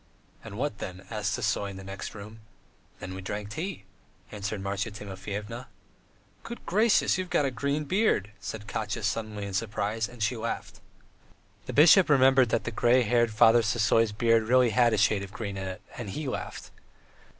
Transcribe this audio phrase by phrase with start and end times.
[0.43, 2.39] "And what then?" asked Sisoy in the next room.
[2.99, 3.83] "Then we drank tea..."
[4.31, 5.67] answered Marya Timofyevna.
[6.41, 10.79] "Good gracious, you've got a green beard," said Katya suddenly in surprise, and she laughed.
[11.67, 15.31] The bishop remembered that the grey headed Father Sisoy's beard really had a shade of
[15.31, 16.71] green in it, and he laughed.